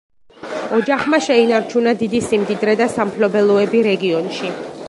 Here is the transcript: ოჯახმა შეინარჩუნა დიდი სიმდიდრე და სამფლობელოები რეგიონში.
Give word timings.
ოჯახმა 0.77 1.19
შეინარჩუნა 1.25 1.95
დიდი 2.01 2.23
სიმდიდრე 2.31 2.77
და 2.83 2.91
სამფლობელოები 2.97 3.87
რეგიონში. 3.93 4.55